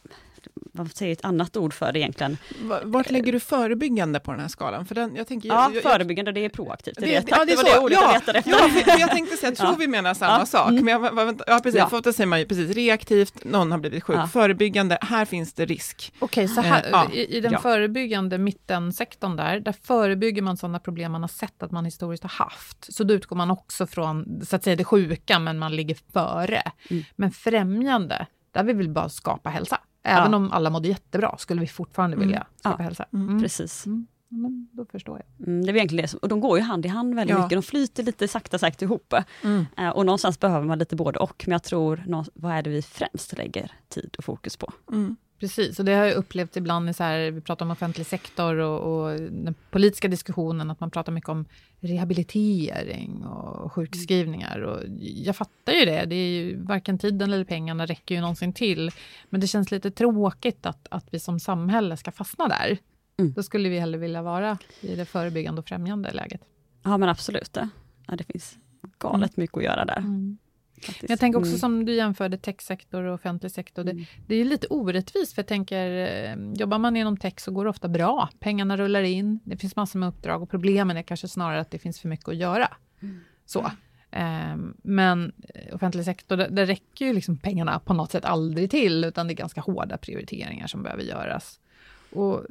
[0.55, 2.39] vad säger ett annat ord för det egentligen?
[2.85, 4.87] Vart lägger du förebyggande på den här skalan?
[4.87, 6.95] För den, jag tänker, Ja, jag, jag, förebyggande, det är proaktivt.
[6.95, 7.47] Det, Det- vet ja, jag.
[7.47, 7.77] det är det var så.
[7.77, 8.07] det ordet Ja.
[8.13, 8.51] jag letade efter.
[8.51, 9.77] Ja, för jag tänkte säga, jag tror Ja.
[9.79, 10.47] vi menar samma Ja.
[10.47, 10.85] sak, Mm.
[10.85, 11.89] men jag, vänta, ja, precis, Ja.
[11.89, 14.27] för ofta säger man ju precis reaktivt, någon har blivit sjuk, Ja.
[14.27, 16.13] förebyggande, här finns det risk.
[16.19, 17.11] Okej, så här, Eh, ja.
[17.13, 17.59] i, i den Ja.
[17.59, 22.31] förebyggande mittensektorn där, där förebygger man sådana problem man har sett att man historiskt har
[22.45, 22.95] haft.
[22.95, 26.63] Så då utgår man också från, så att säga, det sjuka, men man ligger före.
[26.91, 27.05] Mm.
[27.17, 29.81] Men främjande, där vill vi bara skapa hälsa.
[30.07, 30.37] Även Ja.
[30.37, 32.29] om alla mådde jättebra, skulle vi fortfarande Mm.
[32.29, 32.85] vilja skapa Ja.
[32.85, 33.07] hälsa.
[33.13, 33.29] Mm.
[33.29, 33.43] Mm.
[33.43, 33.87] Precis.
[33.87, 34.07] Mm.
[34.29, 35.49] Men då förstår jag.
[35.49, 37.43] Mm, det är egentligen det, och de går ju hand i hand väldigt Ja.
[37.43, 39.15] mycket, de flyter lite sakta sagt ihop.
[39.45, 39.67] Mm.
[39.79, 42.83] Eh, och någonstans behöver man lite både och, men jag tror, vad är det vi
[42.83, 44.73] främst lägger tid och fokus på?
[44.93, 45.17] Mm.
[45.41, 48.57] Precis, och det har jag upplevt ibland i så här, vi pratar om offentlig sektor
[48.57, 51.45] och, och den politiska diskussionen, att man pratar mycket om
[51.81, 54.61] rehabilitering och sjukskrivningar.
[54.61, 58.53] Och jag fattar ju det, det är ju, varken tiden eller pengarna räcker ju någonsin
[58.53, 58.91] till.
[59.31, 62.79] Men det känns lite tråkigt att, att vi som samhälle ska fastna där.
[63.19, 63.33] Mm.
[63.33, 66.41] Då skulle vi hellre vilja vara i det förebyggande och främjande läget.
[66.83, 67.69] Ja men absolut, det,
[68.07, 68.57] ja, det finns
[68.99, 70.03] galet mycket att göra där.
[70.83, 71.11] Faktiskt.
[71.11, 71.59] Jag tänker också Mm.
[71.59, 73.85] som du jämförde techsektor och offentlig sektor.
[73.85, 74.05] Det, Mm.
[74.27, 77.71] det är lite orättvist, för jag tänker, eh, jobbar man inom tech så går det
[77.71, 78.29] ofta bra.
[78.39, 81.79] Pengarna rullar in, det finns massor med uppdrag och problemen är kanske snarare att det
[81.79, 82.69] finns för mycket att göra.
[83.03, 83.21] Mm.
[83.47, 83.71] Så.
[84.11, 88.71] Ehm, Men eh, offentlig sektor, där, där räcker ju liksom pengarna på något sätt aldrig
[88.71, 91.61] till, utan det är ganska hårda prioriteringar som behöver göras.
[92.13, 92.45] Och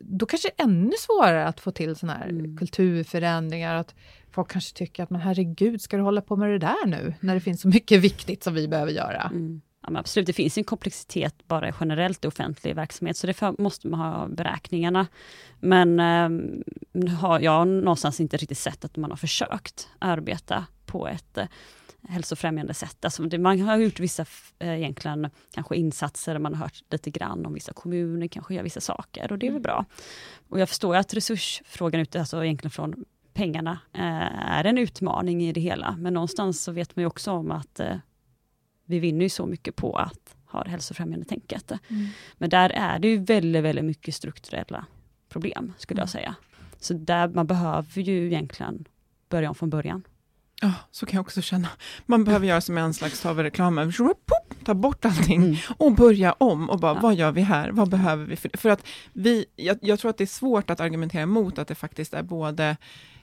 [0.00, 2.56] då kanske det är ännu svårare att få till såna här Mm.
[2.56, 3.94] kulturförändringar, att
[4.36, 7.34] folk kanske tycker att men herregud, ska du hålla på med det där nu, när
[7.34, 9.22] det finns så mycket viktigt som vi behöver göra.
[9.22, 9.60] Mm.
[9.86, 13.88] Ja, absolut, det finns en komplexitet bara generellt i offentlig verksamhet, så det för, måste
[13.88, 15.06] man ha beräkningarna.
[15.60, 21.38] Men eh, har jag någonstans inte riktigt sett att man har försökt arbeta på ett
[21.38, 21.46] eh,
[22.08, 23.04] hälsofrämjande sätt.
[23.04, 24.24] Alltså det, man har gjort vissa
[24.58, 28.80] eh, egentligen, kanske insatser, man har hört lite grann om vissa kommuner kanske gör vissa
[28.80, 29.84] saker och det är väl bra.
[30.48, 33.04] Och jag förstår att resursfrågan, ute, alltså egentligen från
[33.36, 35.96] pengarna, eh, är en utmaning i det hela.
[35.98, 37.96] Men någonstans så vet man ju också om att eh,
[38.86, 41.72] vi vinner ju så mycket på att ha det hälsofrämjande tänket.
[42.34, 44.86] Men där är det ju väldigt, väldigt mycket strukturella
[45.28, 46.34] problem, skulle jag säga.
[46.80, 48.84] Så där man behöver ju egentligen
[49.28, 50.02] börja om från början.
[50.62, 51.68] Ja, så kan jag också känna.
[52.06, 53.92] Man behöver göra som en slags tv-reklam,
[54.64, 55.56] ta bort allting Mm.
[55.76, 57.00] och börja om och bara, Ja.
[57.02, 57.70] vad gör vi här?
[57.70, 58.36] Vad behöver vi?
[58.36, 61.68] För, för att vi, jag, jag tror att det är svårt att argumentera emot att
[61.68, 62.76] det faktiskt är både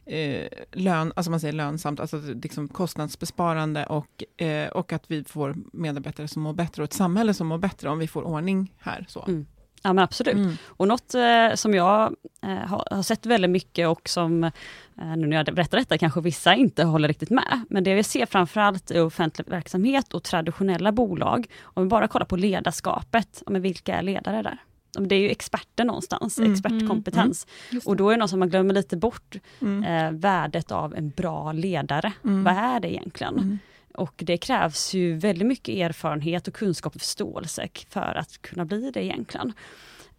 [0.05, 5.55] eh, lön, alltså man säger lönsamt, alltså liksom kostnadsbesparande och, eh, och att vi får
[5.73, 9.05] medarbetare som mår bättre och ett samhälle som mår bättre om vi får ordning här.
[9.07, 9.25] Så.
[9.27, 9.45] Mm.
[9.83, 10.35] Ja men absolut.
[10.35, 10.55] Mm.
[10.67, 14.51] Och något eh, som jag eh, har, sett väldigt mycket och som, eh,
[14.95, 18.25] nu när jag berättar detta, kanske vissa inte håller riktigt med, men det vi ser
[18.25, 23.95] framförallt i offentlig verksamhet och traditionella bolag, om vi bara kollar på ledarskapet, men vilka
[23.95, 24.57] är ledare där?
[24.99, 26.53] Det är ju experter någonstans, Mm.
[26.53, 27.47] expertkompetens.
[27.85, 29.83] Och då är det något som man glömmer lite bort, Mm.
[29.83, 32.13] eh, värdet av en bra ledare.
[32.23, 32.43] Mm.
[32.43, 33.37] Vad är det egentligen?
[33.37, 33.59] Mm.
[33.95, 38.91] Och det krävs ju väldigt mycket erfarenhet och kunskap och förståelse för att kunna bli
[38.91, 39.53] det egentligen.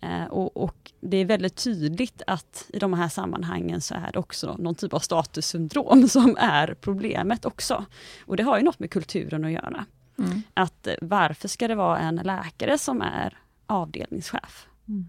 [0.01, 4.19] Eh, och, och det är väldigt tydligt att i de här sammanhangen så är det
[4.19, 7.85] också någon typ av statussyndrom som är problemet också.
[8.27, 9.85] Och det har ju något med kulturen att göra.
[10.19, 10.43] Mm.
[10.55, 14.67] Att eh, varför ska det vara en läkare som är avdelningschef?
[14.89, 15.09] Mm.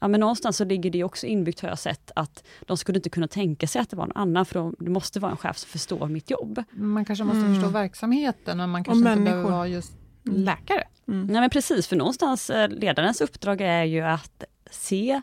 [0.00, 3.10] Ja, men någonstans så ligger det också inbyggt har jag sett att de skulle inte
[3.10, 5.58] kunna tänka sig att det var någon annan, för de, det måste vara en chef
[5.58, 6.62] som förstår mitt jobb.
[6.72, 7.54] Man kanske måste Mm.
[7.54, 9.92] förstå verksamheten, men man kanske inte behöver vara just
[10.28, 10.40] Mm.
[10.42, 10.82] läkare.
[11.08, 11.26] Mm.
[11.26, 15.22] Nej men precis, för någonstans eh, ledarens uppdrag är ju att se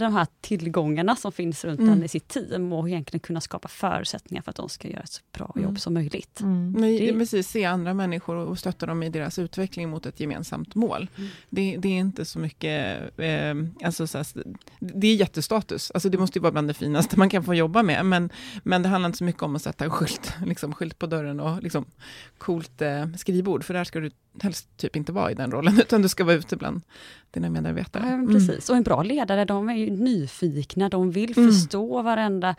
[0.00, 1.92] de här tillgångarna som finns runt Mm.
[1.92, 5.08] en i sitt team och egentligen kunna skapa förutsättningar för att de ska göra ett
[5.12, 5.68] så bra Mm.
[5.68, 6.40] jobb som möjligt.
[6.76, 10.74] Nej, Det- precis, se andra människor och stötta dem i deras utveckling mot ett gemensamt
[10.74, 11.08] mål.
[11.16, 11.30] Mm.
[11.50, 13.54] Det, det är inte så mycket, eh,
[13.84, 14.26] alltså så här,
[14.78, 17.82] det är jättestatus, alltså det måste ju vara bland det finaste man kan få jobba
[17.82, 18.30] med, men,
[18.62, 21.40] men det handlar inte så mycket om att sätta en skylt, liksom, skylt på dörren
[21.40, 21.84] och liksom,
[22.38, 24.10] coolt eh, skrivbord, för där ska du
[24.42, 26.82] helst typ inte vara i den rollen, utan du ska vara ute bland
[27.30, 28.02] dina medarbetare.
[28.06, 28.28] Ja, Mm.
[28.34, 28.70] precis.
[28.70, 31.50] Och en bra ledare, de är ju nyfikna, de vill Mm.
[31.52, 32.54] förstå varenda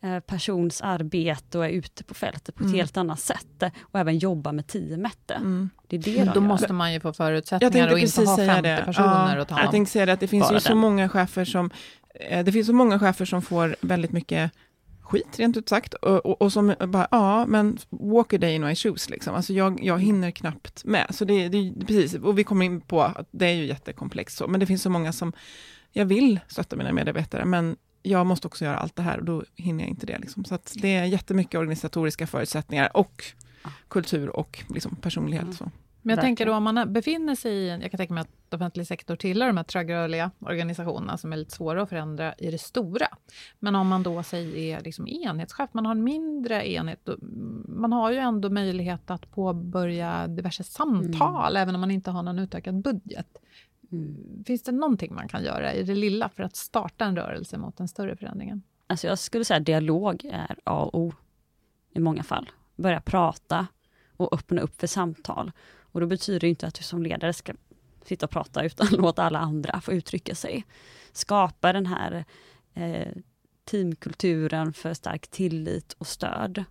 [0.00, 2.78] eh, persons arbete och är ute på fältet på ett Mm.
[2.78, 3.62] helt annat sätt.
[3.80, 5.30] Och även jobba med teamet.
[5.30, 5.70] Mm.
[5.86, 8.28] Det är det Men de då måste man ju få Jag förutsättningar och inte precis
[8.28, 8.82] ha säga 50 det.
[8.84, 9.72] personer ja, att ta Jag hand om.
[9.72, 11.70] tänkte säga det, att det finns Bara ju så många chefer som,
[12.14, 14.52] eh, det finns så många chefer som får väldigt mycket
[15.08, 18.62] skit, rent ut sagt, och, och, och som bara, ja, men walk a day in
[18.62, 19.34] my shoes, liksom.
[19.34, 21.06] Alltså jag, jag hinner knappt med.
[21.10, 24.46] Så det, det, precis, och vi kommer in på att det är ju jättekomplext så,
[24.46, 25.32] men det finns så många som,
[25.92, 29.44] jag vill stötta mina medarbetare, men jag måste också göra allt det här och då
[29.56, 30.18] hinner jag inte det.
[30.18, 30.44] Liksom.
[30.44, 33.24] Så att det är jättemycket organisatoriska förutsättningar och
[33.88, 35.54] kultur och liksom personlighet.
[35.54, 35.70] Så.
[36.02, 36.36] Men jag Verkligen.
[36.36, 39.46] tänker då om man befinner sig i, jag kan tänka mig att offentlig sektor tillhör
[39.46, 43.06] de här trögrörliga organisationerna som är lite svåra att förändra i det stora.
[43.58, 47.08] Men om man då säger är liksom enhetschef, man har en mindre enhet,
[47.68, 52.38] man har ju ändå möjlighet att påbörja diverse samtal, även om man inte har någon
[52.38, 53.38] utökad budget.
[53.92, 54.44] Mm.
[54.46, 57.76] Finns det någonting man kan göra i det lilla för att starta en rörelse mot
[57.76, 58.62] den större förändringen?
[58.86, 61.12] Alltså jag skulle säga att dialog är A och O
[61.94, 62.50] i många fall.
[62.76, 63.66] Börja prata
[64.18, 65.52] och öppna upp för samtal.
[65.80, 67.52] Och då betyder det inte att du som ledare ska
[68.04, 70.64] sitta och prata utan låta alla andra få uttrycka sig.
[71.12, 72.24] Skapa den här
[72.74, 73.12] eh,
[73.64, 76.64] teamkulturen för stark tillit och stöd.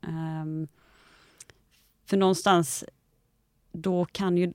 [0.00, 0.68] Um,
[2.06, 2.84] för någonstans,
[3.72, 4.52] då kan ju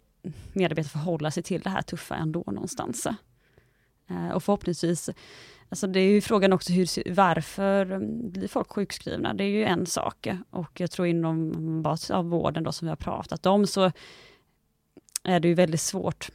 [0.54, 3.08] medarbetare förhålla sig till det här tuffa ändå någonstans.
[4.12, 5.10] Uh, och förhoppningsvis
[5.70, 9.34] Alltså det är ju frågan också hur, varför mm, blir folk sjukskrivna?
[9.34, 10.28] Det är ju en sak.
[10.50, 13.92] Och jag tror inom mm, av vården då som vi har pratat om så
[15.24, 16.30] är det ju väldigt svårt.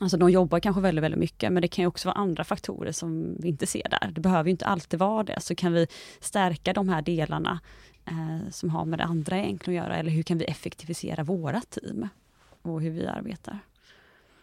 [0.00, 2.92] Alltså de jobbar kanske väldigt, väldigt mycket, men det kan ju också vara andra faktorer
[2.92, 4.12] som vi inte ser där.
[4.14, 5.40] Det behöver ju inte alltid vara det.
[5.40, 5.86] Så kan vi
[6.20, 7.60] stärka de här delarna
[8.04, 11.60] eh, som har med det andra egentligen att göra, eller hur kan vi effektivisera våra
[11.60, 12.08] team
[12.62, 13.58] och hur vi arbetar?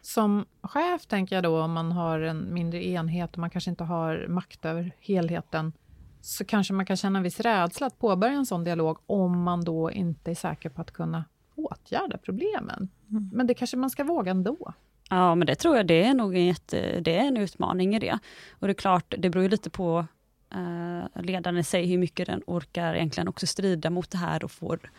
[0.07, 3.83] Som chef tänker jag då, om man har en mindre enhet och man kanske inte
[3.83, 5.73] har makt över helheten,
[6.21, 9.63] så kanske man kan känna en viss rädsla att påbörja en sån dialog om man
[9.63, 12.89] då inte är säker på att kunna åtgärda problemen.
[13.33, 14.73] Men det kanske man ska våga ändå.
[15.09, 17.99] Ja, men det tror jag det är nog en, jätte, det är en utmaning i
[17.99, 18.19] det.
[18.51, 20.05] Och det är klart, det beror ju lite på
[20.53, 24.51] eh, ledaren i sig, hur mycket den orkar egentligen också strida mot det här och
[24.51, 24.91] får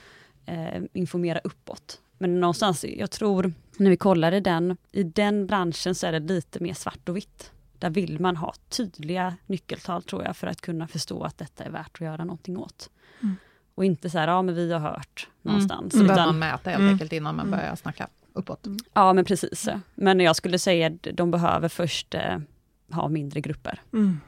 [0.46, 2.00] eh, informera uppåt.
[2.18, 6.34] Men någonstans, jag tror, när vi kollar i den, i den branschen så är det
[6.34, 7.52] lite mer svart och vitt.
[7.78, 11.70] Där vill man ha tydliga nyckeltal tror jag, för att kunna förstå att detta är
[11.70, 12.90] värt att göra någonting åt.
[13.74, 15.92] Och inte så här, ja men vi har hört någonstans.
[15.92, 16.92] Så behöver utan- man mäta helt Mm.
[16.92, 18.66] enkelt innan man börjar snacka uppåt.
[18.92, 19.68] Ja, men precis.
[19.94, 22.38] Men jag skulle säga att de behöver först eh,
[22.92, 23.80] ha mindre grupper.
[23.92, 24.20] Mm.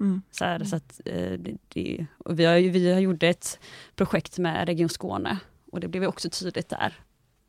[0.00, 0.22] Mm.
[0.30, 3.58] Så, här, så att, eh, det, det, och vi, har, vi har gjort ett
[3.96, 5.38] projekt med Region Skåne
[5.72, 6.94] och det blev också tydligt där.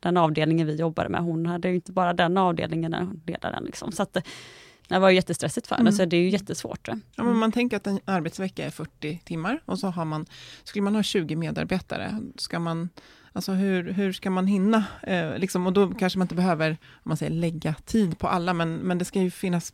[0.02, 3.64] Den avdelningen vi jobbade med, hon hade ju inte bara den avdelningen, den ledaren.
[3.64, 3.92] Liksom.
[3.92, 4.22] Så att, det,
[4.88, 5.96] det var jättestressigt för henne, Mm.
[5.96, 6.88] så det är ju jättesvårt.
[6.88, 10.26] Ja, men man tänker att en arbetsvecka är 40 timmar och så har man,
[10.64, 12.88] skulle man ha 20 medarbetare, ska man,
[13.32, 14.84] alltså hur, hur ska man hinna?
[15.02, 18.54] Eh, liksom, och då kanske man inte behöver om man säger, lägga tid på alla,
[18.54, 19.72] men, men det ska ju finnas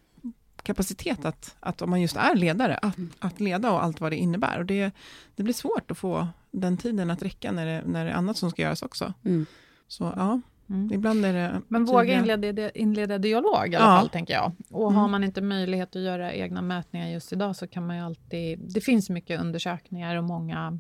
[0.63, 4.17] kapacitet att, att om man just är ledare, att, att leda och allt vad det
[4.17, 4.59] innebär.
[4.59, 4.91] Och det,
[5.37, 8.37] det blir svårt att få den tiden att räcka när det, när det är annat
[8.37, 9.15] som ska göras också.
[9.25, 9.47] Mm.
[9.89, 10.93] Så ja, Mm.
[10.93, 11.63] ibland är det...
[11.69, 13.99] Men våga tydliga- inleda, inleda dialog i alla Ja.
[14.01, 14.53] fall, tänker jag.
[14.71, 15.11] Och har Mm.
[15.11, 18.59] man inte möjlighet att göra egna mätningar just idag så kan man ju alltid...
[18.75, 20.79] Det finns mycket undersökningar och många...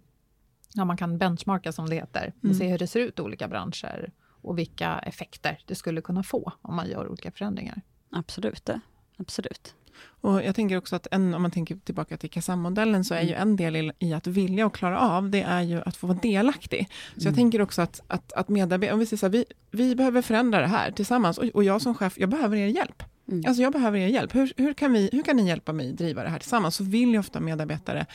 [0.74, 2.56] Ja, man kan benchmarka som det heter och Mm.
[2.56, 6.52] se hur det ser ut i olika branscher och vilka effekter det skulle kunna få
[6.62, 7.82] om man gör olika förändringar.
[8.10, 8.70] Absolut,
[9.16, 9.74] absolut.
[10.20, 13.32] Och jag tänker också att en, om man tänker tillbaka till Kasam-modellen, så är ju
[13.32, 16.18] en del i, i att vilja och klara av, det är ju att få vara
[16.18, 16.88] delaktig.
[17.16, 19.94] Så jag tänker också att, att, att medarbetare, om vi säger så här, vi, vi
[19.94, 23.02] behöver förändra det här tillsammans, och, och jag som chef, jag behöver er hjälp.
[23.28, 23.44] Mm.
[23.46, 24.34] Alltså jag behöver er hjälp.
[24.34, 26.76] Hur, hur, kan vi, hur kan ni hjälpa mig driva det här tillsammans?
[26.76, 28.06] Så vill ju ofta medarbetare,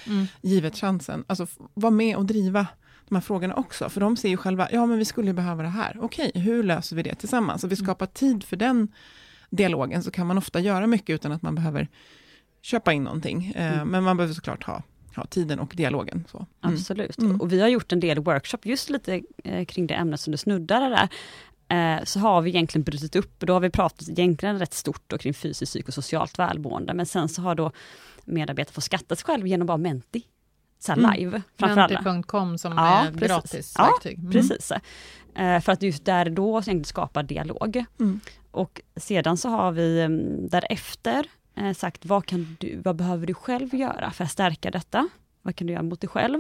[0.41, 2.67] givet chansen, alltså vara med och driva
[3.07, 3.89] de här frågorna också.
[3.89, 5.97] För de ser ju själva, ja men vi skulle behöva det här.
[6.01, 7.61] Okej, hur löser vi det tillsammans?
[7.61, 8.87] Så vi skapar tid för den
[9.55, 11.87] dialogen, så kan man ofta göra mycket utan att man behöver
[12.61, 13.45] köpa in någonting.
[13.55, 14.81] Eh, Men man behöver såklart ha,
[15.15, 16.23] ha tiden och dialogen.
[16.31, 16.37] Så.
[16.37, 16.47] Mm.
[16.75, 17.17] Absolut.
[17.17, 17.41] Mm.
[17.41, 20.37] Och vi har gjort en del workshop just lite eh, kring det ämnet som du
[20.37, 21.09] snuddade där.
[21.97, 25.17] Eh, så har vi egentligen brutit upp, då har vi pratat egentligen rätt stort då
[25.17, 27.71] kring fysiskt, psykosocialt välmående, men sen så har då
[28.25, 30.23] medarbetare fått skatta sig själv genom bara Menti.
[30.79, 31.13] Så här Mm.
[31.13, 32.01] live, framför alla.
[32.01, 33.27] Menti.com som Ja, är precis.
[33.27, 34.19] gratis Ja, verktyg.
[34.19, 34.31] Mm.
[34.31, 34.71] Precis.
[35.35, 37.85] Eh, för att just där då egentligen skapa dialog.
[37.99, 38.19] Mm.
[38.53, 43.33] Och sedan så har vi mm, därefter eh, sagt, vad, kan du, vad behöver du
[43.33, 45.09] själv göra för att stärka detta?
[45.41, 46.39] Vad kan du göra mot dig själv?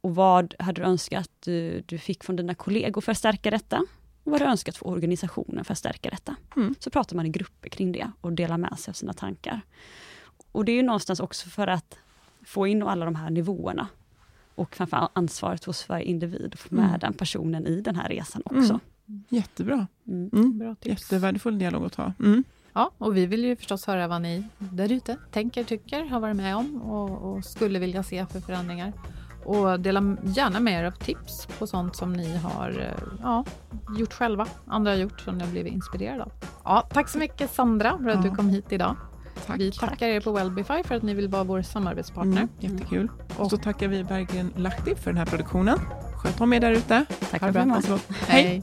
[0.00, 3.50] Och vad hade du önskat att du, du fick från dina kollegor för att stärka
[3.50, 3.76] detta?
[4.24, 6.36] Och vad har du önskat för organisationen för att stärka detta?
[6.56, 6.74] Mm.
[6.78, 9.60] Så pratar man i grupper kring det och delar med sig av sina tankar.
[10.52, 11.98] Och det är ju någonstans också för att
[12.44, 13.88] få in alla de här nivåerna
[14.54, 17.00] och framförallt ansvaret hos varje individ och få med Mm.
[17.00, 18.80] den personen i den här resan också.
[19.28, 19.86] Jättebra.
[20.08, 20.30] Mm.
[20.32, 20.58] Mm.
[20.58, 21.02] Bra tips.
[21.02, 22.12] Jättevärdefull dialog att ha.
[22.20, 22.44] Mm.
[22.72, 26.36] Ja, och vi vill ju förstås höra vad ni där ute tänker, tycker, har varit
[26.36, 28.92] med om och, och skulle vilja se för förändringar.
[29.44, 33.44] Och dela gärna med er av tips på sånt som ni har eh, ja,
[33.98, 36.32] gjort själva, andra har gjort som ni har blivit inspirerade av.
[36.64, 38.30] Ja, tack så mycket Sandra för att Ja.
[38.30, 38.96] du kom hit idag.
[39.46, 39.60] Tack.
[39.60, 42.48] Vi tackar er på Wellbify för att ni vill vara vår samarbetspartner.
[42.60, 42.74] Mm.
[42.74, 43.10] Jättekul.
[43.36, 45.78] Och så tackar vi Berggren Lahti för den här produktionen.
[46.16, 47.04] Sköt om er där ute.
[47.30, 47.80] Tack för bra.
[48.26, 48.44] Hej.
[48.46, 48.62] Hej.